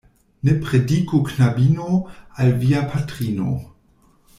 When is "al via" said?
2.45-2.81